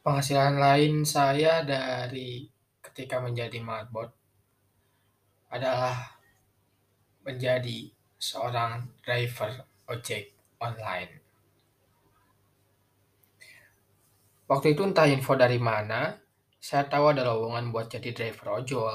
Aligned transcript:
Penghasilan 0.00 0.56
lain 0.56 1.04
saya 1.04 1.60
dari 1.60 2.48
ketika 2.80 3.20
menjadi 3.20 3.60
marbot 3.60 4.08
adalah 5.52 6.16
menjadi 7.20 7.92
seorang 8.16 8.96
driver 9.04 9.68
ojek 9.92 10.32
online. 10.56 11.20
Waktu 14.48 14.72
itu 14.72 14.82
entah 14.82 15.04
info 15.04 15.36
dari 15.36 15.60
mana, 15.60 16.16
saya 16.56 16.88
tahu 16.88 17.12
ada 17.12 17.22
lowongan 17.28 17.68
buat 17.68 17.92
jadi 17.92 18.10
driver 18.16 18.58
ojol. 18.64 18.94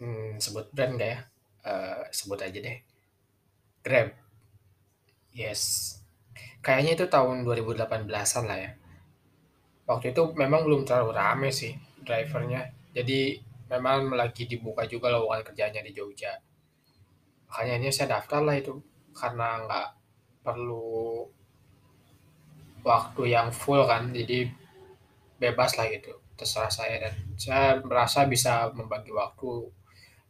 Hmm, 0.00 0.40
sebut 0.40 0.72
brand 0.72 0.96
nggak 0.96 1.10
ya? 1.12 1.20
Uh, 1.60 2.02
sebut 2.08 2.40
aja 2.40 2.56
deh. 2.56 2.78
Grab. 3.84 4.16
Yes. 5.36 5.99
Kayaknya 6.60 6.92
itu 6.96 7.06
tahun 7.08 7.48
2018-an 7.48 8.44
lah 8.44 8.58
ya. 8.60 8.72
Waktu 9.88 10.12
itu 10.12 10.22
memang 10.36 10.68
belum 10.68 10.84
terlalu 10.84 11.16
rame 11.16 11.48
sih 11.50 11.72
drivernya. 12.04 12.68
Jadi 12.92 13.40
memang 13.70 14.12
lagi 14.12 14.44
dibuka 14.50 14.84
juga 14.84 15.14
lowongan 15.14 15.46
kerjanya 15.46 15.80
di 15.80 15.94
Jogja. 15.94 16.36
Makanya 17.50 17.74
ini 17.82 17.88
saya 17.90 18.18
daftar 18.18 18.42
lah 18.42 18.56
itu 18.58 18.78
karena 19.14 19.66
nggak 19.66 19.88
perlu 20.46 21.26
waktu 22.80 23.22
yang 23.28 23.52
full 23.52 23.84
kan, 23.84 24.08
jadi 24.14 24.48
bebas 25.36 25.76
lah 25.76 25.86
gitu, 25.92 26.16
terserah 26.36 26.72
saya 26.72 26.96
dan 26.96 27.14
saya 27.36 27.76
merasa 27.84 28.24
bisa 28.24 28.72
membagi 28.72 29.12
waktu 29.12 29.68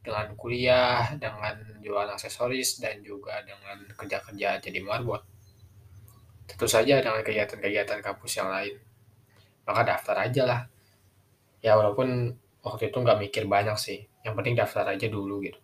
dengan 0.03 0.35
kuliah, 0.35 1.15
dengan 1.21 1.55
jualan 1.85 2.11
aksesoris 2.11 2.81
dan 2.83 3.05
juga 3.05 3.39
dengan 3.47 3.85
kerja-kerja 3.95 4.59
jadi 4.59 4.81
marbot. 4.83 5.23
Tentu 6.51 6.67
saja 6.67 6.99
dengan 6.99 7.23
kegiatan-kegiatan 7.23 8.03
kampus 8.03 8.43
yang 8.43 8.51
lain. 8.51 8.75
Maka 9.63 9.87
daftar 9.87 10.27
aja 10.27 10.43
lah. 10.43 10.63
Ya 11.63 11.79
walaupun 11.79 12.35
waktu 12.67 12.91
itu 12.91 12.99
nggak 12.99 13.21
mikir 13.23 13.45
banyak 13.47 13.77
sih, 13.79 14.03
yang 14.27 14.35
penting 14.35 14.59
daftar 14.59 14.85
aja 14.91 15.07
dulu 15.07 15.45
gitu. 15.47 15.61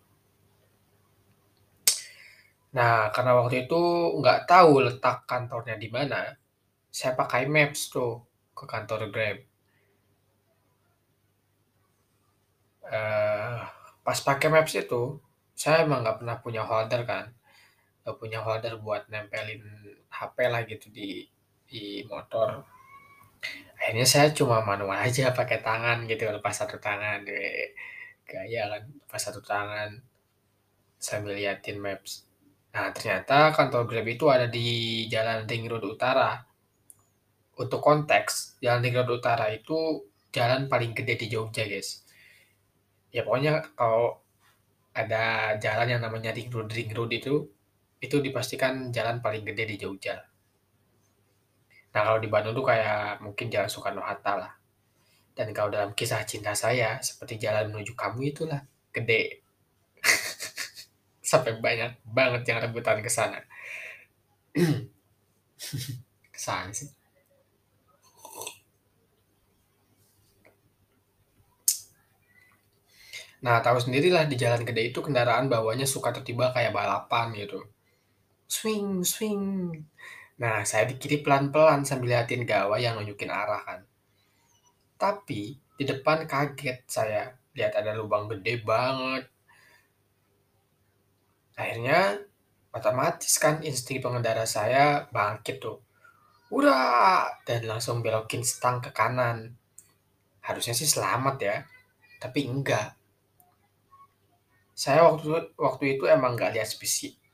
Nah, 2.77 3.09
karena 3.09 3.33
waktu 3.37 3.65
itu 3.65 3.81
nggak 4.21 4.45
tahu 4.45 4.85
letak 4.85 5.25
kantornya 5.25 5.75
di 5.81 5.89
mana, 5.89 6.37
saya 6.93 7.17
pakai 7.17 7.49
Maps 7.49 7.89
tuh 7.89 8.21
ke 8.53 8.65
kantor 8.69 9.09
Grab. 9.09 9.37
Uh, 12.87 13.59
pas 14.05 14.17
pakai 14.21 14.47
Maps 14.53 14.73
itu, 14.77 15.19
saya 15.57 15.83
emang 15.83 16.05
nggak 16.05 16.21
pernah 16.21 16.37
punya 16.39 16.63
holder 16.63 17.01
kan, 17.03 17.33
nggak 18.05 18.17
punya 18.21 18.39
holder 18.45 18.77
buat 18.79 19.09
nempelin 19.09 19.65
HP 20.17 20.37
lah 20.49 20.61
gitu 20.65 20.89
di 20.89 21.25
di 21.67 22.01
motor. 22.09 22.63
Akhirnya 23.77 24.07
saya 24.09 24.33
cuma 24.33 24.65
manual 24.65 24.97
aja 24.97 25.29
pakai 25.39 25.61
tangan 25.61 26.09
gitu, 26.09 26.25
lepas 26.27 26.55
satu 26.57 26.81
tangan, 26.81 27.21
gaya 28.25 28.63
kan, 28.71 28.83
lepas 28.89 29.21
satu 29.21 29.41
tangan 29.45 30.01
sambil 30.97 31.37
liatin 31.37 31.77
Maps. 31.77 32.25
Nah, 32.73 32.89
ternyata 32.93 33.53
kantor 33.53 33.89
Grab 33.89 34.07
itu 34.09 34.25
ada 34.29 34.45
di 34.49 35.05
Jalan 35.09 35.45
Ring 35.49 35.65
Road 35.69 35.85
Utara. 35.85 36.41
Untuk 37.57 37.81
konteks, 37.81 38.61
Jalan 38.61 38.81
Ring 38.85 38.97
Road 38.97 39.11
Utara 39.17 39.49
itu 39.49 40.05
jalan 40.29 40.69
paling 40.69 40.93
gede 40.93 41.25
di 41.25 41.27
Jogja, 41.31 41.65
guys. 41.65 42.05
Ya 43.09 43.25
pokoknya 43.25 43.65
kalau 43.73 44.21
ada 44.93 45.57
jalan 45.57 45.97
yang 45.97 46.01
namanya 46.01 46.33
Ring 46.33 46.49
Road 46.53 46.69
Ring 46.73 46.91
Road 46.93 47.13
itu 47.13 47.49
itu 48.05 48.17
dipastikan 48.25 48.73
jalan 48.95 49.17
paling 49.25 49.43
gede 49.49 49.63
di 49.71 49.75
Jogja. 49.81 50.15
Nah, 51.93 52.01
kalau 52.05 52.19
di 52.23 52.29
Bandung 52.33 52.53
tuh 52.57 52.65
kayak 52.71 53.19
mungkin 53.25 53.47
Jalan 53.53 53.69
Soekarno-Hatta 53.73 54.33
lah. 54.41 54.51
Dan 55.37 55.47
kalau 55.55 55.69
dalam 55.75 55.91
kisah 55.99 56.21
cinta 56.31 56.53
saya, 56.63 56.97
seperti 57.07 57.35
jalan 57.45 57.65
menuju 57.73 57.93
kamu 57.97 58.19
itulah, 58.33 58.61
gede. 58.95 59.23
Sampai 61.31 61.59
banyak 61.59 61.91
banget 62.07 62.41
yang 62.49 62.59
rebutan 62.63 62.99
ke 63.05 63.09
sana. 63.11 63.39
Ke 66.31 66.39
sana 66.39 66.71
sih. 66.73 66.89
Nah, 73.45 73.57
tahu 73.65 73.77
sendirilah 73.85 74.25
di 74.31 74.35
jalan 74.43 74.61
gede 74.67 74.81
itu 74.93 74.99
kendaraan 75.05 75.45
bawahnya 75.53 75.87
suka 75.93 76.09
tiba-tiba 76.13 76.45
kayak 76.55 76.71
balapan 76.77 77.27
gitu. 77.41 77.59
Swing, 78.47 79.03
swing. 79.03 79.75
Nah, 80.39 80.63
saya 80.63 80.87
di 80.87 80.95
kiri 80.95 81.19
pelan-pelan 81.19 81.83
sambil 81.83 82.15
liatin 82.15 82.47
gawai 82.47 82.79
yang 82.79 82.95
nunjukin 82.95 83.27
arah 83.27 83.61
kan. 83.67 83.79
Tapi 84.95 85.59
di 85.77 85.83
depan 85.83 86.25
kaget 86.25 86.87
saya 86.87 87.35
lihat 87.53 87.75
ada 87.75 87.91
lubang 87.93 88.31
gede 88.31 88.63
banget. 88.63 89.27
Akhirnya 91.59 92.21
otomatis 92.71 93.35
kan 93.41 93.59
insting 93.65 93.99
pengendara 93.99 94.45
saya 94.47 95.09
bangkit 95.11 95.59
tuh. 95.59 95.81
Udah 96.47 97.27
dan 97.43 97.67
langsung 97.67 97.99
belokin 97.99 98.45
stang 98.47 98.79
ke 98.79 98.95
kanan. 98.95 99.57
Harusnya 100.39 100.71
sih 100.71 100.87
selamat 100.87 101.35
ya, 101.43 101.57
tapi 102.23 102.47
enggak. 102.47 102.95
Saya 104.71 105.03
waktu 105.03 105.51
waktu 105.59 105.97
itu 105.97 106.07
emang 106.07 106.37
nggak 106.37 106.55
lihat 106.55 106.69
spesi. 106.69 107.26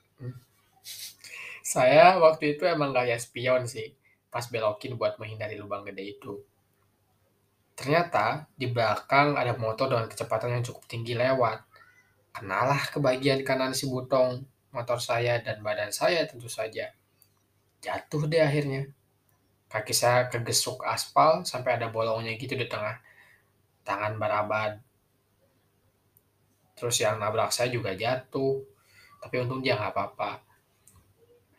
Saya 1.63 2.19
waktu 2.19 2.59
itu 2.59 2.67
emang 2.67 2.91
lihat 2.91 3.23
spion 3.23 3.63
sih, 3.63 3.95
pas 4.27 4.43
belokin 4.51 4.99
buat 4.99 5.15
menghindari 5.15 5.55
lubang 5.55 5.87
gede 5.87 6.19
itu. 6.19 6.43
Ternyata 7.71 8.51
di 8.51 8.67
belakang 8.67 9.39
ada 9.39 9.55
motor 9.55 9.87
dengan 9.87 10.11
kecepatan 10.11 10.59
yang 10.59 10.63
cukup 10.67 10.83
tinggi 10.91 11.15
lewat. 11.15 11.63
Kenalah 12.35 12.91
ke 12.91 12.99
bagian 12.99 13.47
kanan 13.47 13.71
si 13.71 13.87
butong 13.87 14.43
motor 14.75 14.99
saya 14.99 15.39
dan 15.39 15.63
badan 15.63 15.95
saya 15.95 16.27
tentu 16.27 16.51
saja. 16.51 16.91
Jatuh 17.79 18.27
deh 18.27 18.43
akhirnya. 18.43 18.91
Kaki 19.71 19.95
saya 19.95 20.27
kegesuk 20.27 20.83
aspal 20.83 21.47
sampai 21.47 21.79
ada 21.79 21.87
bolongnya 21.89 22.35
gitu 22.35 22.59
di 22.59 22.67
tengah 22.67 22.99
tangan 23.87 24.19
barabad. 24.19 24.83
Terus 26.75 26.99
yang 26.99 27.23
nabrak 27.23 27.55
saya 27.55 27.71
juga 27.71 27.95
jatuh. 27.95 28.59
Tapi 29.23 29.35
untung 29.39 29.63
dia 29.63 29.79
nggak 29.79 29.95
apa-apa. 29.95 30.52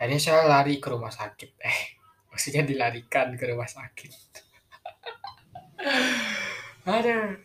Akhirnya 0.05 0.21
saya 0.21 0.45
lari 0.45 0.85
ke 0.85 0.93
rumah 0.93 1.09
sakit. 1.09 1.57
Eh, 1.65 1.97
maksudnya 2.29 2.61
dilarikan 2.61 3.33
ke 3.41 3.49
rumah 3.49 3.65
sakit. 3.65 4.13
Ada. 6.85 7.41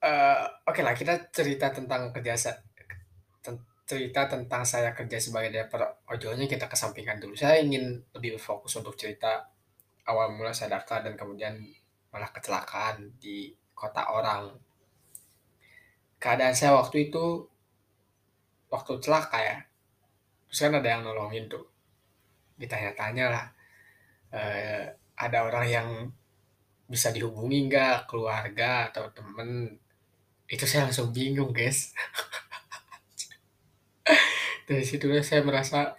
Uh, 0.00 0.48
Oke 0.64 0.80
okay 0.80 0.82
lah, 0.88 0.96
kita 0.96 1.28
cerita 1.28 1.68
tentang 1.68 2.08
kerja 2.16 2.32
cerita 3.84 4.24
tentang 4.24 4.64
saya 4.64 4.96
kerja 4.96 5.20
sebagai 5.20 5.52
driver 5.52 6.00
ojolnya 6.08 6.48
kita 6.48 6.64
kesampingkan 6.64 7.20
dulu. 7.20 7.36
Saya 7.36 7.60
ingin 7.60 8.00
lebih 8.16 8.40
fokus 8.40 8.72
untuk 8.80 8.96
cerita 8.96 9.52
awal 10.08 10.32
mula 10.32 10.56
saya 10.56 10.80
daftar 10.80 11.04
dan 11.04 11.12
kemudian 11.12 11.60
malah 12.08 12.32
kecelakaan 12.32 13.20
di 13.20 13.52
kota 13.76 14.16
orang. 14.16 14.48
Keadaan 16.16 16.56
saya 16.56 16.72
waktu 16.72 17.12
itu 17.12 17.51
waktu 18.72 18.96
celaka 19.04 19.38
ya. 19.38 19.58
Terus 20.48 20.58
kan 20.64 20.80
ada 20.80 20.88
yang 20.88 21.04
nolongin 21.04 21.52
tuh. 21.52 21.68
Ditanya-tanya 22.56 23.26
lah. 23.28 23.46
Uh, 24.32 24.88
ada 25.12 25.38
orang 25.44 25.66
yang 25.68 25.88
bisa 26.88 27.12
dihubungi 27.12 27.68
nggak 27.68 28.08
keluarga 28.08 28.88
atau 28.92 29.08
temen 29.12 29.76
itu 30.44 30.64
saya 30.68 30.84
langsung 30.84 31.08
bingung 31.08 31.48
guys 31.56 31.96
dari 34.68 34.84
situ 34.84 35.08
saya 35.24 35.40
merasa 35.40 35.96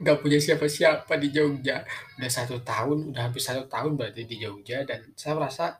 nggak 0.00 0.24
punya 0.24 0.40
siapa-siapa 0.40 1.20
di 1.20 1.28
Jogja 1.28 1.84
udah 2.16 2.30
satu 2.32 2.64
tahun 2.64 3.12
udah 3.12 3.28
hampir 3.28 3.44
satu 3.44 3.68
tahun 3.68 4.00
berarti 4.00 4.24
di 4.24 4.40
Jogja 4.40 4.88
dan 4.88 5.12
saya 5.12 5.36
merasa 5.36 5.76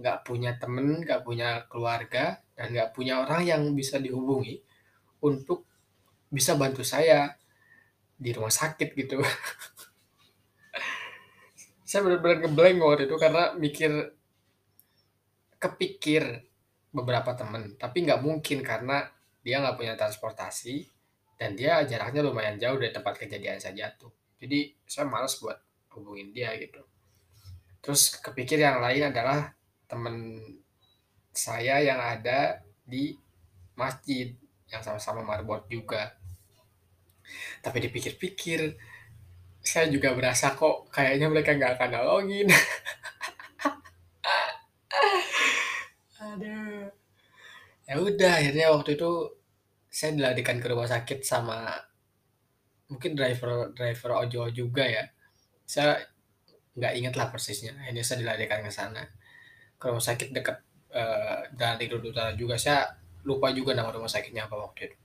nggak 0.00 0.24
punya 0.24 0.56
temen 0.56 1.04
nggak 1.04 1.20
punya 1.20 1.68
keluarga 1.68 2.40
dan 2.56 2.72
nggak 2.72 2.96
punya 2.96 3.20
orang 3.20 3.44
yang 3.44 3.62
bisa 3.76 4.00
dihubungi 4.00 4.64
untuk 5.24 5.64
bisa 6.28 6.52
bantu 6.60 6.84
saya 6.84 7.32
di 8.20 8.30
rumah 8.36 8.52
sakit 8.52 8.92
gitu. 8.92 9.24
Saya 11.84 12.10
benar-benar 12.10 12.42
ngeblank 12.42 12.78
waktu 12.82 13.02
itu 13.06 13.16
karena 13.22 13.54
mikir 13.54 13.92
kepikir 15.62 16.42
beberapa 16.90 17.38
temen. 17.38 17.78
Tapi 17.78 18.02
nggak 18.02 18.18
mungkin 18.18 18.66
karena 18.66 19.06
dia 19.46 19.62
nggak 19.62 19.78
punya 19.78 19.94
transportasi 19.94 20.90
dan 21.38 21.54
dia 21.54 21.86
jaraknya 21.86 22.26
lumayan 22.26 22.58
jauh 22.58 22.80
dari 22.80 22.90
tempat 22.90 23.14
kejadian 23.14 23.62
saya 23.62 23.78
jatuh. 23.78 24.10
Jadi 24.42 24.74
saya 24.82 25.06
males 25.06 25.38
buat 25.38 25.54
hubungin 25.94 26.34
dia 26.34 26.50
gitu. 26.58 26.82
Terus 27.78 28.18
kepikir 28.18 28.58
yang 28.58 28.82
lain 28.82 29.14
adalah 29.14 29.54
temen 29.86 30.40
saya 31.30 31.78
yang 31.78 32.00
ada 32.00 32.58
di 32.82 33.14
masjid 33.78 34.34
yang 34.74 34.82
sama-sama 34.84 35.20
marbot 35.22 35.62
juga 35.70 36.02
tapi 37.64 37.78
dipikir-pikir 37.88 38.60
Saya 39.64 39.88
juga 39.88 40.12
berasa 40.12 40.54
kok 40.54 40.92
kayaknya 40.94 41.26
mereka 41.32 41.56
nggak 41.56 41.72
akan 41.80 41.90
nolongin. 41.96 42.48
Aduh. 46.20 46.88
Ya 47.88 47.94
udah 48.00 48.32
akhirnya 48.40 48.66
waktu 48.74 48.90
itu 48.96 49.10
saya 49.98 50.10
dilarikan 50.16 50.58
ke 50.62 50.66
rumah 50.72 50.88
sakit 50.88 51.20
sama 51.24 51.58
mungkin 52.90 53.12
driver 53.18 53.72
driver 53.76 54.10
ojol 54.24 54.48
juga 54.52 54.84
ya. 54.84 55.04
Saya 55.66 56.00
nggak 56.78 56.94
inget 56.98 57.14
lah 57.18 57.28
persisnya. 57.32 57.72
Akhirnya 57.80 58.04
saya 58.06 58.18
dilarikan 58.24 58.60
ke 58.66 58.72
sana. 58.72 59.02
Ke 59.80 59.84
rumah 59.90 60.04
sakit 60.04 60.28
dekat 60.36 60.58
eh, 60.94 61.40
dari 61.54 61.86
Utara 61.90 62.32
juga. 62.36 62.56
Saya 62.60 62.88
lupa 63.24 63.50
juga 63.50 63.72
nama 63.72 63.90
rumah 63.90 64.08
sakitnya 64.08 64.46
apa 64.46 64.56
waktu 64.56 64.92
itu. 64.92 64.96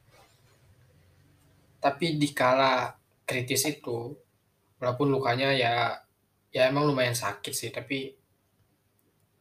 Tapi 1.80 2.20
dikala 2.20 2.94
kritis 3.24 3.64
itu, 3.68 4.14
walaupun 4.80 5.08
lukanya 5.12 5.56
ya 5.56 5.96
ya 6.52 6.68
emang 6.68 6.90
lumayan 6.90 7.16
sakit 7.16 7.54
sih, 7.56 7.72
tapi 7.72 8.20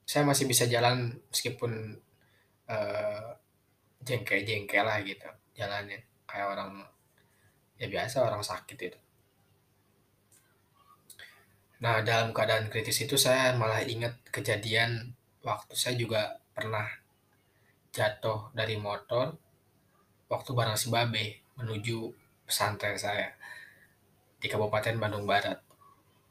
saya 0.09 0.25
masih 0.25 0.49
bisa 0.49 0.65
jalan 0.65 1.21
meskipun 1.29 2.01
eh, 2.71 3.29
jengkel-jengkel 4.09 4.81
lah 4.81 5.05
gitu 5.05 5.29
jalannya 5.53 6.01
kayak 6.25 6.49
orang 6.55 6.87
ya 7.77 7.87
biasa 7.91 8.25
orang 8.25 8.41
sakit 8.41 8.79
itu. 8.79 8.99
Nah 11.85 12.03
dalam 12.03 12.31
keadaan 12.33 12.71
kritis 12.73 13.03
itu 13.03 13.19
saya 13.19 13.55
malah 13.55 13.83
ingat 13.83 14.19
kejadian 14.31 15.15
waktu 15.43 15.75
saya 15.75 15.95
juga 15.95 16.41
pernah 16.55 16.87
jatuh 17.99 18.55
dari 18.55 18.79
motor 18.79 19.35
waktu 20.31 20.51
bareng 20.55 20.79
si 20.79 20.87
Babe 20.87 21.43
menuju 21.59 22.15
pesantren 22.47 22.95
saya 22.95 23.35
di 24.39 24.47
Kabupaten 24.47 24.95
Bandung 25.03 25.27
Barat. 25.27 25.59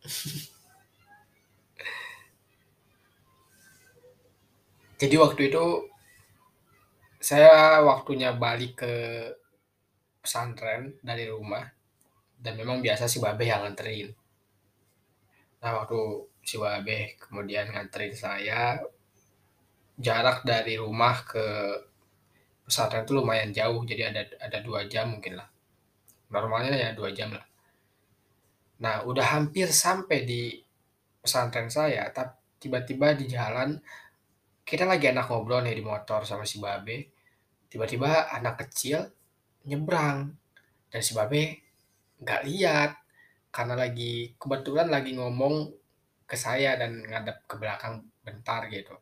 Jadi 4.97 5.13
waktu 5.19 5.51
itu 5.51 5.91
saya 7.19 7.83
waktunya 7.83 8.31
balik 8.31 8.81
ke 8.81 8.95
pesantren 10.23 10.95
dari 11.03 11.27
rumah 11.27 11.67
dan 12.39 12.55
memang 12.55 12.79
biasa 12.79 13.11
si 13.11 13.19
Babe 13.19 13.43
yang 13.43 13.67
nganterin. 13.67 14.15
Nah 15.59 15.83
waktu 15.83 15.99
si 16.47 16.55
Babe 16.55 17.19
kemudian 17.19 17.67
nganterin 17.75 18.15
saya 18.15 18.79
jarak 19.97 20.45
dari 20.45 20.77
rumah 20.77 21.25
ke 21.25 21.45
pesantren 22.61 23.01
itu 23.01 23.17
lumayan 23.17 23.49
jauh 23.49 23.81
jadi 23.81 24.13
ada 24.13 24.21
ada 24.37 24.57
dua 24.61 24.85
jam 24.85 25.17
mungkin 25.17 25.41
lah. 25.41 25.49
Normalnya 26.29 26.73
ya 26.77 26.89
dua 26.93 27.09
jam 27.09 27.33
lah. 27.33 27.45
Nah 28.85 29.01
udah 29.09 29.25
hampir 29.25 29.73
sampai 29.73 30.23
di 30.23 30.53
pesantren 31.17 31.67
saya 31.73 32.05
tapi 32.13 32.37
tiba-tiba 32.61 33.17
di 33.17 33.25
jalan 33.29 33.77
kita 34.67 34.83
lagi 34.85 35.09
enak 35.09 35.29
ngobrol 35.29 35.63
nih 35.65 35.77
di 35.77 35.83
motor 35.85 36.21
sama 36.27 36.45
si 36.45 36.61
Babe. 36.61 37.09
Tiba-tiba 37.67 38.29
anak 38.29 38.67
kecil 38.67 39.01
nyebrang 39.65 40.29
dan 40.93 41.01
si 41.01 41.17
Babe 41.17 41.65
nggak 42.21 42.41
lihat 42.45 42.91
karena 43.49 43.73
lagi 43.73 44.37
kebetulan 44.37 44.89
lagi 44.93 45.17
ngomong 45.17 45.71
ke 46.27 46.35
saya 46.35 46.75
dan 46.75 47.01
ngadep 47.01 47.47
ke 47.47 47.55
belakang 47.57 48.03
bentar 48.21 48.67
gitu 48.67 48.93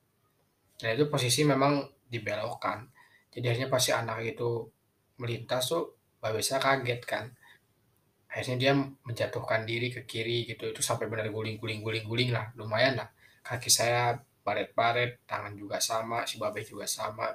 dan 0.76 1.00
itu 1.00 1.08
posisi 1.08 1.48
memang 1.48 1.88
dibelokkan. 2.12 2.84
Jadi 3.32 3.46
akhirnya 3.52 3.70
pasti 3.72 3.92
anak 3.92 4.24
itu 4.24 4.68
melintas 5.20 5.72
tuh 5.72 5.96
Babe 6.20 6.42
saya 6.44 6.60
kaget 6.60 7.02
kan. 7.04 7.26
Akhirnya 8.32 8.56
dia 8.60 8.72
menjatuhkan 8.76 9.64
diri 9.64 9.92
ke 9.92 10.04
kiri 10.04 10.48
gitu. 10.48 10.72
Itu 10.72 10.82
sampai 10.84 11.08
benar 11.08 11.28
guling 11.32 11.60
guling 11.60 11.80
guling 11.84 12.06
guling 12.08 12.30
lah. 12.32 12.52
Lumayan 12.60 13.00
lah. 13.00 13.08
Kaki 13.46 13.70
saya 13.72 14.18
baret-baret 14.44 15.24
tangan 15.30 15.54
juga 15.56 15.80
sama 15.80 16.28
si 16.28 16.36
Babe 16.42 16.64
juga 16.66 16.88
sama. 16.90 17.32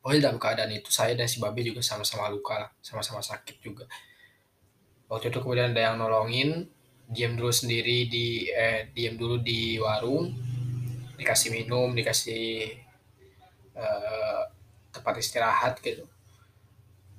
Pokoknya 0.00 0.30
dalam 0.30 0.38
keadaan 0.40 0.72
itu 0.72 0.90
saya 0.92 1.16
dan 1.18 1.26
si 1.26 1.42
Babe 1.42 1.62
juga 1.66 1.82
sama-sama 1.82 2.30
luka 2.30 2.58
lah. 2.58 2.70
Sama-sama 2.82 3.22
sakit 3.24 3.58
juga. 3.58 3.88
Waktu 5.10 5.34
itu 5.34 5.38
kemudian 5.42 5.74
ada 5.74 5.90
yang 5.90 5.96
nolongin. 5.98 6.66
Diam 7.10 7.34
dulu 7.34 7.50
sendiri 7.50 8.06
di 8.06 8.46
eh 8.54 8.86
diam 8.94 9.18
dulu 9.18 9.42
di 9.42 9.74
warung 9.82 10.49
dikasih 11.20 11.52
minum 11.52 11.92
dikasih 11.92 12.72
eh, 13.76 14.42
tempat 14.88 15.14
istirahat 15.20 15.76
gitu. 15.84 16.08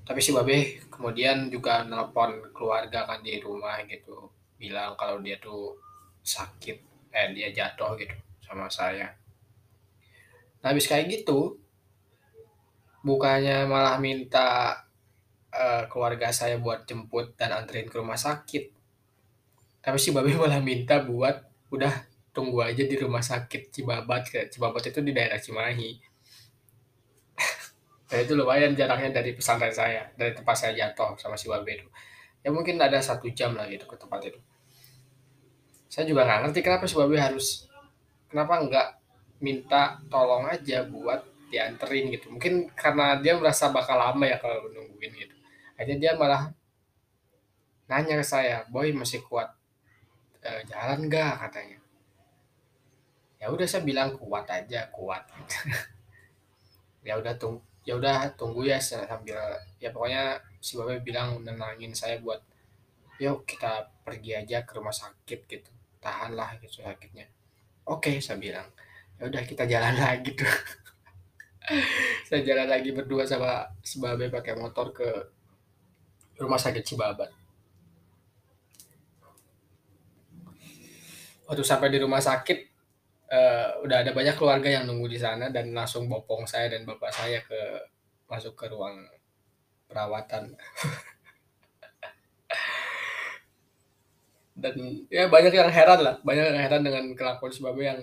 Tapi 0.02 0.20
si 0.20 0.34
Babe 0.34 0.82
kemudian 0.90 1.48
juga 1.54 1.86
nelpon 1.86 2.52
keluarga 2.52 3.06
kan 3.06 3.22
di 3.22 3.38
rumah 3.38 3.78
gitu 3.86 4.34
bilang 4.58 4.98
kalau 4.98 5.22
dia 5.22 5.38
tuh 5.38 5.78
sakit 6.22 6.78
eh 7.14 7.28
dia 7.34 7.54
jatuh 7.54 7.94
gitu 7.96 8.18
sama 8.42 8.66
saya. 8.68 9.14
Nah 10.62 10.74
habis 10.74 10.90
kayak 10.90 11.10
gitu 11.10 11.62
bukannya 13.06 13.66
malah 13.70 13.98
minta 14.02 14.82
eh, 15.54 15.86
keluarga 15.90 16.34
saya 16.34 16.58
buat 16.58 16.90
jemput 16.90 17.38
dan 17.38 17.54
anterin 17.54 17.86
ke 17.86 18.02
rumah 18.02 18.18
sakit. 18.18 18.74
Tapi 19.82 19.98
si 20.02 20.10
Babe 20.10 20.34
malah 20.42 20.62
minta 20.62 21.02
buat 21.02 21.46
udah 21.72 22.11
tunggu 22.32 22.64
aja 22.64 22.84
di 22.88 22.96
rumah 22.96 23.24
sakit 23.24 23.72
Cibabat 23.76 24.52
Cibabat 24.52 24.84
itu 24.88 25.00
di 25.04 25.12
daerah 25.12 25.40
Cimahi 25.40 26.12
Dan 28.12 28.28
itu 28.28 28.34
lumayan 28.36 28.76
jaraknya 28.76 29.24
dari 29.24 29.32
pesantren 29.32 29.72
saya, 29.72 30.12
dari 30.20 30.36
tempat 30.36 30.56
saya 30.56 30.76
jatuh 30.76 31.16
sama 31.16 31.40
si 31.40 31.48
Babe 31.48 31.80
itu. 31.80 31.88
Ya 32.44 32.50
mungkin 32.52 32.76
ada 32.82 33.00
satu 33.00 33.32
jam 33.32 33.56
lah 33.56 33.70
gitu 33.72 33.88
ke 33.88 33.96
tempat 33.96 34.20
itu. 34.28 34.40
Saya 35.88 36.08
juga 36.08 36.28
nggak 36.28 36.40
ngerti 36.48 36.60
kenapa 36.60 36.86
si 36.88 36.96
Babe 37.00 37.16
harus, 37.16 37.72
kenapa 38.28 38.60
nggak 38.68 38.88
minta 39.40 40.00
tolong 40.12 40.48
aja 40.48 40.84
buat 40.88 41.24
dianterin 41.52 42.12
gitu. 42.16 42.32
Mungkin 42.32 42.72
karena 42.76 43.20
dia 43.20 43.36
merasa 43.40 43.72
bakal 43.72 44.00
lama 44.00 44.24
ya 44.28 44.40
kalau 44.40 44.72
nungguin 44.72 45.12
gitu. 45.16 45.36
Akhirnya 45.76 45.98
dia 46.00 46.12
malah 46.16 46.52
nanya 47.88 48.20
ke 48.20 48.26
saya, 48.28 48.64
Boy 48.72 48.96
masih 48.96 49.24
kuat 49.28 49.52
eh, 50.44 50.64
jalan 50.68 51.12
nggak 51.12 51.48
katanya. 51.48 51.81
Ya 53.42 53.50
udah 53.50 53.66
saya 53.66 53.82
bilang 53.82 54.14
kuat 54.14 54.46
aja, 54.46 54.86
kuat. 54.94 55.26
ya 57.08 57.18
udah 57.18 57.34
tunggu 57.42 57.66
ya 57.82 57.98
udah 57.98 58.38
tunggu 58.38 58.62
ya 58.70 58.78
sambil 58.78 59.42
ya 59.82 59.90
pokoknya 59.90 60.38
si 60.62 60.78
bapak 60.78 61.02
bilang 61.02 61.42
nenangin 61.42 61.90
saya 61.98 62.22
buat 62.22 62.38
yuk 63.18 63.42
kita 63.50 63.90
pergi 64.06 64.38
aja 64.38 64.62
ke 64.62 64.78
rumah 64.78 64.94
sakit 64.94 65.50
gitu. 65.50 65.72
Tahanlah 65.98 66.62
gitu 66.62 66.86
sakitnya. 66.86 67.26
Oke 67.90 68.22
saya 68.22 68.38
bilang. 68.38 68.70
Ya 69.18 69.26
udah 69.26 69.42
kita 69.42 69.66
jalan 69.66 69.98
lagi 70.06 70.38
tuh. 70.38 70.46
Saya 72.28 72.42
jalan 72.42 72.68
lagi 72.68 72.90
berdua 72.90 73.22
sama 73.24 73.64
si 73.86 74.02
babe 74.02 74.34
pakai 74.34 74.58
motor 74.58 74.92
ke 74.92 75.08
rumah 76.42 76.58
sakit 76.58 76.82
Cibabat. 76.84 77.30
Waktu 81.46 81.64
sampai 81.64 81.94
di 81.94 82.02
rumah 82.02 82.18
sakit 82.18 82.71
eh, 83.32 83.68
udah 83.84 83.98
ada 84.04 84.12
banyak 84.12 84.36
keluarga 84.36 84.68
yang 84.68 84.84
nunggu 84.88 85.08
di 85.08 85.20
sana 85.20 85.48
dan 85.56 85.72
langsung 85.72 86.12
bopong 86.12 86.44
saya 86.44 86.68
dan 86.76 86.84
bapak 86.84 87.12
saya 87.16 87.40
ke 87.40 87.60
masuk 88.28 88.54
ke 88.60 88.68
ruang 88.68 89.08
perawatan. 89.88 90.52
Dan 94.62 94.78
ya 95.10 95.26
banyak 95.26 95.58
yang 95.58 95.74
heran 95.74 96.00
lah 96.06 96.16
banyak 96.22 96.54
yang 96.54 96.60
heran 96.60 96.84
dengan 96.86 97.06
kelakuan 97.18 97.50
si 97.50 97.66
Babe 97.66 97.82
yang 97.82 98.00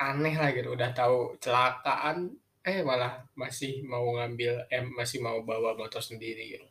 aneh 0.00 0.34
lah 0.38 0.48
gitu. 0.56 0.72
Udah 0.72 0.90
tahu 0.96 1.36
celakaan 1.44 2.32
eh 2.64 2.80
malah 2.80 3.20
masih 3.36 3.84
mau 3.84 4.06
ngambil 4.16 4.64
eh 4.72 4.80
masih 4.96 5.20
mau 5.20 5.44
bawa 5.44 5.76
motor 5.76 6.00
sendiri 6.00 6.56
gitu. 6.56 6.66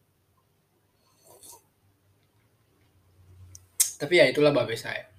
Tapi 4.01 4.13
ya 4.17 4.25
itulah 4.33 4.49
Babe 4.49 4.73
saya 4.73 5.12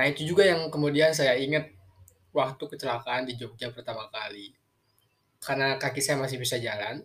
nah 0.00 0.08
itu 0.08 0.24
juga 0.24 0.48
yang 0.48 0.72
kemudian 0.72 1.12
saya 1.12 1.36
ingat 1.36 1.68
waktu 2.32 2.64
kecelakaan 2.72 3.28
di 3.28 3.36
Jogja 3.36 3.68
pertama 3.68 4.08
kali. 4.08 4.56
Karena 5.44 5.76
kaki 5.76 6.00
saya 6.00 6.16
masih 6.16 6.40
bisa 6.40 6.56
jalan. 6.56 7.04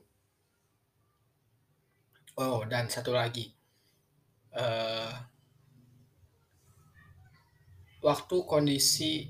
Oh 2.40 2.64
dan 2.64 2.88
satu 2.88 3.12
lagi. 3.12 3.52
Eh, 4.56 5.12
waktu 8.00 8.36
kondisi 8.48 9.28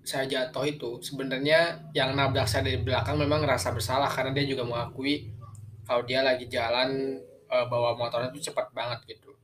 saya 0.00 0.24
jatuh 0.24 0.64
itu 0.64 1.04
sebenarnya 1.04 1.92
yang 1.92 2.16
nabrak 2.16 2.48
saya 2.48 2.64
dari 2.64 2.80
belakang 2.80 3.20
memang 3.20 3.44
ngerasa 3.44 3.76
bersalah 3.76 4.08
karena 4.08 4.32
dia 4.32 4.48
juga 4.48 4.64
mengakui 4.64 5.28
kalau 5.84 6.00
dia 6.08 6.24
lagi 6.24 6.48
jalan 6.48 7.20
eh, 7.52 7.66
bawa 7.68 7.92
motornya 8.00 8.32
itu 8.32 8.48
cepat 8.48 8.72
banget 8.72 9.04
gitu. 9.04 9.36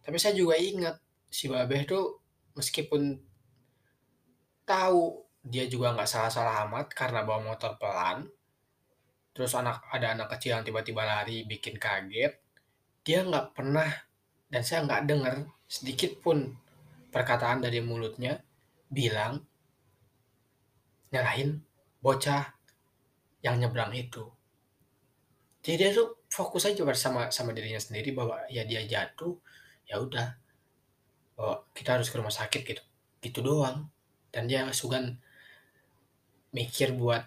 Tapi 0.00 0.16
saya 0.16 0.32
juga 0.32 0.56
ingat 0.56 0.96
si 1.32 1.48
Babeh 1.48 1.88
tuh 1.88 2.20
meskipun 2.52 3.16
tahu 4.68 5.24
dia 5.42 5.64
juga 5.66 5.96
nggak 5.96 6.06
salah-salah 6.06 6.68
amat 6.68 6.92
karena 6.92 7.24
bawa 7.24 7.40
motor 7.42 7.74
pelan, 7.80 8.28
terus 9.32 9.56
anak 9.56 9.82
ada 9.90 10.12
anak 10.14 10.28
kecil 10.36 10.60
yang 10.60 10.62
tiba-tiba 10.62 11.02
lari 11.02 11.42
bikin 11.48 11.80
kaget, 11.80 12.38
dia 13.02 13.24
nggak 13.24 13.56
pernah 13.56 13.88
dan 14.52 14.62
saya 14.62 14.84
nggak 14.86 15.02
dengar 15.08 15.34
sedikit 15.66 16.20
pun 16.20 16.52
perkataan 17.10 17.64
dari 17.64 17.80
mulutnya 17.80 18.38
bilang 18.92 19.40
nyalahin 21.10 21.64
bocah 21.98 22.54
yang 23.40 23.58
nyebrang 23.58 23.90
itu. 23.96 24.28
Jadi 25.62 25.74
dia 25.78 25.90
tuh 25.94 26.22
fokus 26.28 26.66
aja 26.66 26.82
bersama 26.82 27.30
sama 27.30 27.54
dirinya 27.54 27.78
sendiri 27.78 28.10
bahwa 28.14 28.42
ya 28.50 28.66
dia 28.66 28.82
jatuh, 28.82 29.38
ya 29.86 29.98
udah, 29.98 30.41
bahwa 31.42 31.66
kita 31.74 31.98
harus 31.98 32.06
ke 32.06 32.22
rumah 32.22 32.30
sakit 32.30 32.62
gitu, 32.62 32.82
gitu 33.18 33.42
doang. 33.42 33.90
Dan 34.30 34.46
dia 34.46 34.62
sugan 34.70 35.18
mikir 36.54 36.94
buat 36.94 37.26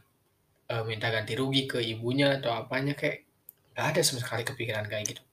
uh, 0.72 0.88
minta 0.88 1.12
ganti 1.12 1.36
rugi 1.36 1.67
ke 1.67 1.84
ibunya 1.84 2.39
atau 2.39 2.55
apanya 2.55 2.95
kayak 2.95 3.27
nggak 3.75 3.86
ada 3.91 4.00
sama 4.07 4.24
sekali 4.24 4.48
kepikiran 4.48 4.88
kayak 4.88 5.03
gitu. 5.12 5.24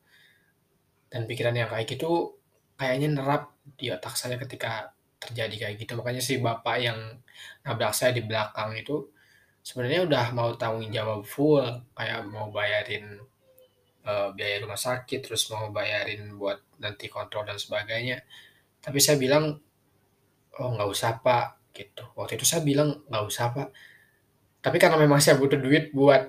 Dan 1.07 1.31
pikiran 1.31 1.55
yang 1.55 1.71
kayak 1.71 1.87
gitu 1.87 2.35
kayaknya 2.75 3.23
nerap 3.23 3.55
di 3.79 3.95
otak 3.95 4.19
saya 4.19 4.35
ketika 4.35 4.91
terjadi 5.23 5.71
kayak 5.71 5.77
gitu. 5.79 5.95
Makanya 5.95 6.19
si 6.19 6.43
bapak 6.43 6.77
yang 6.83 6.99
nabrak 7.63 7.95
saya 7.95 8.11
di 8.11 8.27
belakang 8.27 8.75
itu 8.75 9.07
sebenarnya 9.63 10.11
udah 10.11 10.25
mau 10.35 10.51
tanggung 10.59 10.91
jawab 10.91 11.23
full 11.23 11.63
kayak 11.95 12.27
mau 12.27 12.51
bayarin 12.51 13.23
uh, 14.03 14.35
biaya 14.35 14.59
rumah 14.63 14.79
sakit 14.79 15.23
terus 15.23 15.47
mau 15.55 15.71
bayarin 15.71 16.35
buat 16.35 16.59
nanti 16.83 17.07
kontrol 17.07 17.47
dan 17.47 17.59
sebagainya 17.63 18.27
tapi 18.85 18.99
saya 19.01 19.17
bilang 19.21 19.45
oh 20.61 20.69
nggak 20.75 20.89
usah 20.95 21.11
pak 21.25 21.47
gitu. 21.77 22.05
Waktu 22.19 22.37
itu 22.39 22.45
saya 22.49 22.63
bilang 22.65 22.89
nggak 23.09 23.25
usah 23.31 23.47
pak. 23.57 23.69
Tapi 24.63 24.77
karena 24.83 24.97
memang 25.01 25.19
saya 25.23 25.37
butuh 25.41 25.59
duit 25.59 25.91
buat 25.95 26.23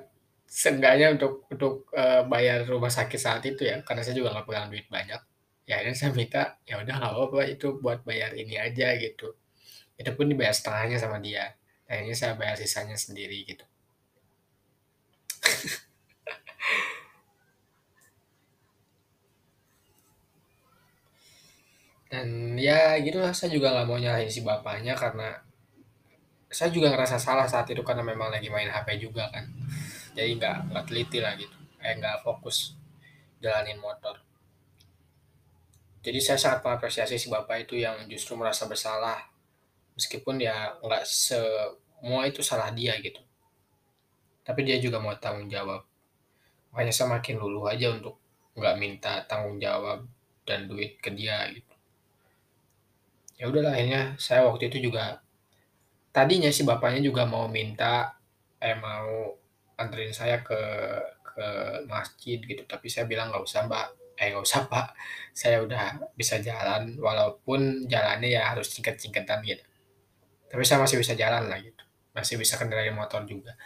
seenggaknya 0.48 1.18
untuk 1.18 1.46
untuk 1.50 1.74
uh, 1.98 2.24
bayar 2.30 2.66
rumah 2.70 2.90
sakit 2.94 3.20
saat 3.20 3.42
itu 3.46 3.66
ya 3.66 3.82
karena 3.82 4.02
saya 4.06 4.16
juga 4.20 4.30
nggak 4.38 4.46
pegang 4.46 4.70
duit 4.70 4.86
banyak 4.86 5.22
ya 5.66 5.74
akhirnya 5.80 5.98
saya 5.98 6.12
minta 6.14 6.44
ya 6.70 6.78
udah 6.84 6.94
nggak 7.00 7.14
apa-apa 7.16 7.42
itu 7.50 7.68
buat 7.82 8.00
bayar 8.08 8.32
ini 8.38 8.56
aja 8.60 8.96
gitu. 9.00 9.34
Itu 10.00 10.12
pun 10.18 10.30
dibayar 10.32 10.54
setengahnya 10.56 10.98
sama 11.02 11.18
dia. 11.22 11.54
Akhirnya 11.90 12.16
saya 12.18 12.34
bayar 12.40 12.56
sisanya 12.58 12.98
sendiri 12.98 13.44
gitu 13.46 13.66
dan 22.14 22.54
ya 22.62 22.94
gitu 23.02 23.18
lah 23.18 23.34
saya 23.34 23.50
juga 23.58 23.74
nggak 23.74 23.90
mau 23.90 23.98
nyalahin 23.98 24.30
si 24.30 24.46
bapaknya 24.46 24.94
karena 24.94 25.34
saya 26.54 26.70
juga 26.70 26.94
ngerasa 26.94 27.18
salah 27.18 27.50
saat 27.50 27.66
itu 27.74 27.82
karena 27.82 28.06
memang 28.06 28.30
lagi 28.30 28.54
main 28.54 28.70
HP 28.70 29.02
juga 29.02 29.34
kan. 29.34 29.50
Jadi 30.14 30.38
nggak 30.38 30.70
nggak 30.70 30.86
teliti 30.86 31.18
lah 31.18 31.34
gitu. 31.34 31.58
Eh 31.82 31.98
nggak 31.98 32.22
fokus 32.22 32.78
jalanin 33.42 33.82
motor. 33.82 34.22
Jadi 36.06 36.20
saya 36.22 36.38
sangat 36.38 36.62
mengapresiasi 36.62 37.18
si 37.18 37.34
bapak 37.34 37.66
itu 37.66 37.82
yang 37.82 38.06
justru 38.06 38.38
merasa 38.38 38.70
bersalah. 38.70 39.18
Meskipun 39.98 40.38
ya 40.38 40.78
nggak 40.86 41.10
se 41.10 41.42
semua 41.98 42.30
itu 42.30 42.46
salah 42.46 42.70
dia 42.70 42.94
gitu. 43.02 43.26
Tapi 44.46 44.62
dia 44.62 44.78
juga 44.78 45.02
mau 45.02 45.18
tanggung 45.18 45.50
jawab. 45.50 45.82
Makanya 46.78 46.94
saya 46.94 47.10
makin 47.10 47.42
luluh 47.42 47.66
aja 47.66 47.90
untuk 47.90 48.22
nggak 48.54 48.76
minta 48.78 49.26
tanggung 49.26 49.58
jawab 49.58 50.06
dan 50.46 50.70
duit 50.70 51.02
ke 51.02 51.10
dia 51.10 51.50
gitu 51.50 51.73
ya 53.40 53.50
udahlah 53.50 53.74
akhirnya 53.74 54.16
saya 54.22 54.46
waktu 54.46 54.70
itu 54.70 54.90
juga 54.90 55.24
tadinya 56.14 56.50
si 56.54 56.62
bapaknya 56.62 57.02
juga 57.02 57.26
mau 57.26 57.50
minta 57.50 58.14
eh 58.62 58.78
mau 58.78 59.34
anterin 59.76 60.14
saya 60.14 60.40
ke 60.46 60.62
ke 61.34 61.48
masjid 61.90 62.38
gitu. 62.40 62.64
Tapi 62.70 62.88
saya 62.88 63.10
bilang 63.10 63.34
nggak 63.34 63.44
usah 63.44 63.66
mbak. 63.66 63.88
Eh 64.22 64.30
nggak 64.32 64.46
usah 64.46 64.62
pak. 64.70 64.94
Saya 65.42 65.66
udah 65.66 66.14
bisa 66.14 66.38
jalan 66.38 67.02
walaupun 67.02 67.90
jalannya 67.90 68.38
ya 68.38 68.54
harus 68.54 68.70
singkat-singkatan 68.70 69.42
gitu. 69.42 69.66
Tapi 70.46 70.62
saya 70.62 70.78
masih 70.86 71.02
bisa 71.02 71.18
jalan 71.18 71.50
lah 71.50 71.58
gitu. 71.58 71.82
Masih 72.14 72.38
bisa 72.38 72.62
kendarai 72.62 72.94
motor 72.94 73.26
juga. 73.26 73.58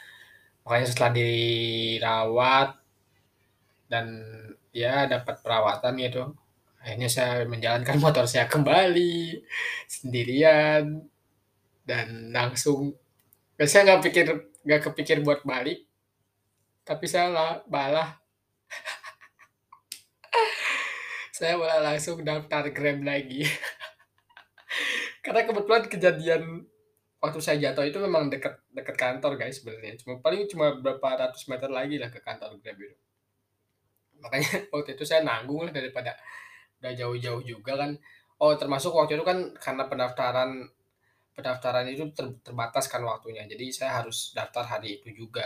Makanya 0.63 0.87
setelah 0.87 1.11
dirawat 1.11 2.69
dan 3.91 4.07
ya 4.71 5.11
dapat 5.11 5.35
perawatan 5.43 5.93
gitu 5.99 6.23
akhirnya 6.83 7.09
saya 7.09 7.45
menjalankan 7.45 7.97
motor 8.03 8.25
saya 8.29 8.45
kembali 8.49 9.41
sendirian 9.89 11.01
dan 11.87 12.35
langsung 12.35 12.93
saya 13.57 13.81
nggak 13.87 14.03
pikir 14.05 14.25
nggak 14.67 14.81
kepikir 14.91 15.23
buat 15.23 15.41
balik 15.47 15.87
tapi 16.87 17.03
saya 17.03 17.27
lah 17.27 17.59
balah. 17.67 18.15
Saya 21.35 21.59
malah 21.59 21.83
langsung 21.83 22.23
daftar 22.23 22.71
Grab 22.71 23.03
lagi. 23.03 23.43
Karena 25.23 25.43
kebetulan 25.43 25.83
kejadian 25.91 26.63
waktu 27.19 27.39
saya 27.43 27.59
jatuh 27.59 27.83
itu 27.83 27.99
memang 27.99 28.31
dekat 28.31 28.55
dekat 28.71 28.95
kantor 28.95 29.35
guys 29.35 29.59
sebenarnya. 29.59 29.99
Cuma 29.99 30.23
paling 30.23 30.47
cuma 30.47 30.79
berapa 30.79 31.27
ratus 31.27 31.43
meter 31.51 31.67
lagi 31.67 31.99
lah 31.99 32.07
ke 32.07 32.23
kantor 32.23 32.55
Grab 32.63 32.79
itu. 32.79 32.95
Makanya 34.23 34.71
waktu 34.73 34.95
itu 34.95 35.03
saya 35.03 35.27
nanggung 35.27 35.67
lah 35.67 35.75
daripada 35.75 36.15
udah 36.81 36.93
jauh-jauh 36.93 37.41
juga 37.43 37.73
kan. 37.77 37.91
Oh 38.37 38.53
termasuk 38.53 38.93
waktu 38.93 39.17
itu 39.17 39.25
kan 39.25 39.53
karena 39.57 39.89
pendaftaran 39.89 40.69
pendaftaran 41.33 41.85
itu 41.89 42.09
ter, 42.13 42.25
terbatas 42.41 42.89
kan 42.89 43.01
waktunya. 43.05 43.45
Jadi 43.45 43.69
saya 43.69 44.01
harus 44.01 44.33
daftar 44.33 44.65
hari 44.65 45.01
itu 45.01 45.25
juga. 45.25 45.45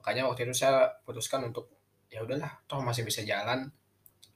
Makanya 0.00 0.28
waktu 0.28 0.48
itu 0.48 0.54
saya 0.56 0.88
putuskan 1.04 1.48
untuk 1.48 1.68
ya 2.12 2.24
udahlah 2.24 2.64
toh 2.64 2.80
masih 2.80 3.04
bisa 3.04 3.24
jalan. 3.24 3.68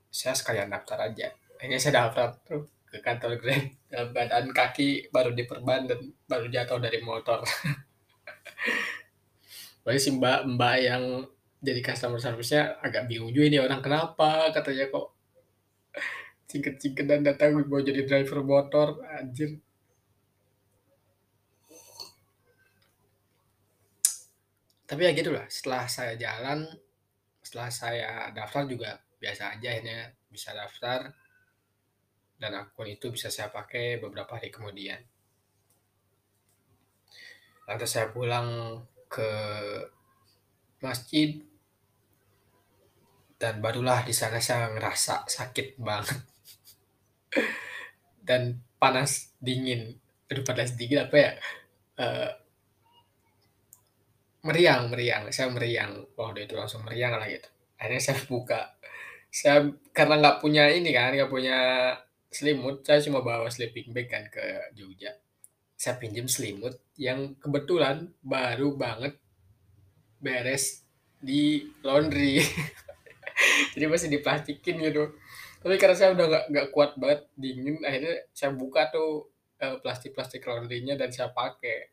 Saya 0.09 0.37
sekalian 0.37 0.73
daftar 0.73 1.11
aja. 1.11 1.33
Akhirnya 1.59 1.81
saya 1.81 2.07
daftar 2.07 2.29
tuh 2.45 2.65
ke 2.95 3.03
kantor 3.03 3.43
Grab 3.43 3.75
dalam 3.91 4.09
keadaan 4.15 4.47
kaki 4.55 5.11
baru 5.11 5.35
diperban 5.35 5.91
dan 5.91 5.99
baru 6.31 6.47
jatuh 6.47 6.79
dari 6.79 7.03
motor. 7.03 7.43
Paling 9.85 10.01
si 10.01 10.15
mbak-mbak 10.15 10.77
yang 10.81 11.27
jadi 11.65 11.81
customer 11.81 12.21
service-nya 12.21 12.77
agak 12.85 13.09
bingung 13.09 13.33
juga 13.33 13.49
ini 13.49 13.59
orang 13.59 13.81
kenapa 13.81 14.53
katanya 14.53 14.93
kok 14.93 15.13
cingket-cingket 16.54 17.02
dan 17.11 17.26
datang 17.26 17.58
mau 17.66 17.82
jadi 17.82 18.06
driver 18.06 18.46
motor 18.46 19.02
anjir. 19.18 19.58
Tapi 24.87 25.00
ya 25.02 25.11
gitu 25.11 25.34
lah 25.34 25.50
setelah 25.50 25.90
saya 25.90 26.14
jalan 26.14 26.70
setelah 27.42 27.68
saya 27.75 28.30
daftar 28.30 28.70
juga 28.70 29.02
biasa 29.18 29.58
aja 29.58 29.68
akhirnya 29.75 30.14
bisa 30.30 30.54
daftar. 30.54 31.11
Dan 32.38 32.54
akun 32.54 32.87
itu 32.87 33.11
bisa 33.11 33.34
saya 33.34 33.50
pakai 33.50 33.99
beberapa 33.99 34.38
hari 34.38 34.54
kemudian. 34.54 35.02
Lantas 37.66 37.90
saya 37.99 38.14
pulang 38.14 38.78
ke 39.11 39.30
masjid 40.78 41.34
dan 43.40 43.58
barulah 43.58 44.06
di 44.06 44.14
sana 44.14 44.38
saya 44.38 44.70
ngerasa 44.70 45.26
sakit 45.26 45.80
banget 45.80 46.34
dan 48.23 48.61
panas 48.81 49.33
dingin. 49.41 49.97
Aduh 50.31 50.45
panas 50.45 50.75
dingin 50.75 51.05
apa 51.05 51.17
ya? 51.17 51.31
Uh, 51.95 52.31
meriang, 54.45 54.93
meriang. 54.93 55.33
Saya 55.33 55.49
meriang. 55.50 56.05
Wah, 56.14 56.31
udah 56.33 56.43
itu 56.45 56.55
langsung 56.55 56.85
meriang 56.85 57.17
lah 57.17 57.29
gitu. 57.29 57.49
Akhirnya 57.81 58.03
saya 58.03 58.19
buka. 58.29 58.61
Saya 59.35 59.67
karena 59.91 60.21
nggak 60.21 60.38
punya 60.45 60.71
ini 60.71 60.95
kan, 60.95 61.11
nggak 61.11 61.33
punya 61.33 61.59
selimut, 62.35 62.83
saya 62.83 62.99
cuma 62.99 63.23
bawa 63.23 63.47
sleeping 63.47 63.95
bag 63.95 64.11
kan 64.11 64.26
ke 64.26 64.75
Jogja. 64.75 65.14
Saya 65.79 65.99
pinjam 66.03 66.26
selimut 66.26 66.75
yang 66.99 67.38
kebetulan 67.38 68.11
baru 68.23 68.75
banget 68.75 69.14
beres 70.19 70.83
di 71.23 71.71
laundry. 71.87 72.43
Jadi 73.75 73.85
masih 73.87 74.09
diplastikin 74.11 74.83
gitu. 74.83 75.14
Tapi 75.64 75.80
karena 75.80 75.97
saya 75.97 76.12
udah 76.12 76.28
nggak 76.28 76.44
nggak 76.52 76.68
kuat 76.76 76.92
banget 77.00 77.25
dingin, 77.40 77.80
akhirnya 77.80 78.28
saya 78.37 78.52
buka 78.52 78.92
tuh 78.92 79.33
uh, 79.64 79.80
plastik-plastik 79.80 80.44
laundrynya 80.44 81.00
dan 81.00 81.09
saya 81.09 81.33
pakai. 81.33 81.88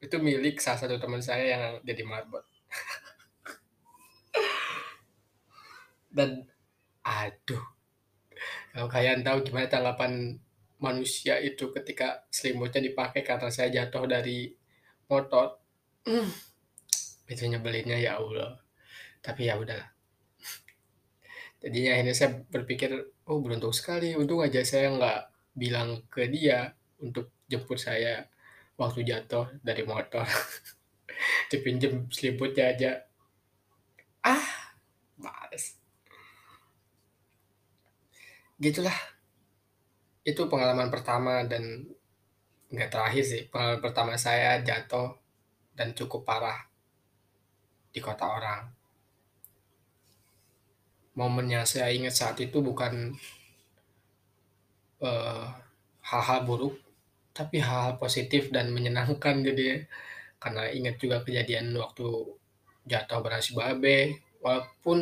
Itu 0.00 0.24
milik 0.24 0.56
salah 0.64 0.80
satu 0.80 0.96
teman 0.96 1.20
saya 1.20 1.44
yang 1.44 1.84
jadi 1.84 2.00
marbot. 2.00 2.48
dan 6.16 6.48
aduh 7.04 7.74
kalau 8.74 8.90
kalian 8.90 9.22
tahu 9.22 9.46
gimana 9.46 9.70
tanggapan 9.70 10.34
manusia 10.82 11.38
itu 11.38 11.70
ketika 11.70 12.26
selimutnya 12.26 12.82
dipakai 12.82 13.22
karena 13.22 13.46
saya 13.46 13.70
jatuh 13.70 14.10
dari 14.10 14.50
motor, 15.06 15.62
hmm, 16.02 16.26
itu 17.30 17.42
nyebelinnya 17.46 18.02
ya 18.02 18.18
Allah. 18.18 18.58
Tapi 19.22 19.46
ya 19.46 19.62
udahlah. 19.62 19.93
Jadinya 21.64 21.96
akhirnya 21.96 22.12
saya 22.12 22.30
berpikir, 22.44 22.92
oh 23.24 23.40
beruntung 23.40 23.72
sekali, 23.72 24.12
untung 24.12 24.44
aja 24.44 24.60
saya 24.60 24.92
nggak 24.92 25.20
bilang 25.56 26.04
ke 26.12 26.28
dia 26.28 26.76
untuk 27.00 27.32
jemput 27.48 27.80
saya 27.80 28.28
waktu 28.76 29.00
jatuh 29.08 29.48
dari 29.64 29.80
motor. 29.88 30.28
Dipinjem 31.50 32.12
selimutnya 32.12 32.68
aja. 32.68 32.90
Ah, 34.20 34.76
males. 35.16 35.80
Gitulah. 38.60 38.98
Itu 40.20 40.52
pengalaman 40.52 40.92
pertama 40.92 41.48
dan 41.48 41.88
nggak 42.68 42.90
terakhir 42.92 43.24
sih, 43.24 43.42
pengalaman 43.48 43.80
pertama 43.80 44.12
saya 44.20 44.60
jatuh 44.60 45.16
dan 45.72 45.96
cukup 45.96 46.28
parah 46.28 46.60
di 47.88 48.02
kota 48.02 48.26
orang. 48.26 48.73
Momen 51.18 51.46
yang 51.54 51.64
saya 51.72 51.88
ingat 51.94 52.14
saat 52.20 52.36
itu 52.46 52.58
bukan 52.68 52.94
eee, 55.06 55.44
hal-hal 56.10 56.40
buruk, 56.48 56.74
tapi 57.38 57.56
hal-hal 57.66 57.94
positif 58.02 58.42
dan 58.54 58.66
menyenangkan 58.76 59.36
jadinya. 59.46 59.78
Karena 60.42 60.62
ingat 60.78 60.96
juga 61.02 61.16
kejadian 61.26 61.66
waktu 61.84 62.06
jatuh 62.92 63.18
bernasi 63.24 63.50
babe, 63.58 63.98
walaupun 64.44 64.98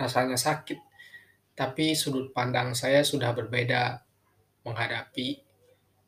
rasanya 0.00 0.38
sakit, 0.46 0.78
tapi 1.60 1.86
sudut 2.02 2.26
pandang 2.36 2.68
saya 2.82 3.00
sudah 3.12 3.30
berbeda 3.38 3.82
menghadapi 4.66 5.28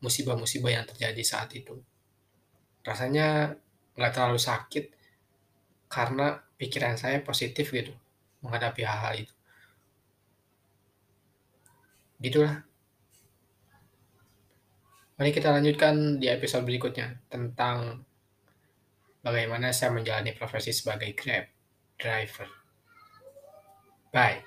musibah-musibah 0.04 0.72
yang 0.76 0.86
terjadi 0.90 1.22
saat 1.32 1.50
itu. 1.60 1.74
Rasanya 2.88 3.54
nggak 3.96 4.12
terlalu 4.14 4.40
sakit 4.40 4.84
karena 5.88 6.26
pikiran 6.60 6.96
saya 7.00 7.18
positif 7.24 7.70
gitu 7.72 7.92
menghadapi 8.44 8.82
hal-hal 8.84 9.14
itu. 9.26 9.34
Gitulah. 12.18 12.66
Mari 15.18 15.30
kita 15.34 15.50
lanjutkan 15.50 16.22
di 16.22 16.30
episode 16.30 16.62
berikutnya 16.62 17.18
tentang 17.26 18.06
bagaimana 19.18 19.74
saya 19.74 19.90
menjalani 19.90 20.30
profesi 20.34 20.70
sebagai 20.70 21.10
Grab 21.18 21.50
driver. 21.98 22.46
Bye. 24.14 24.46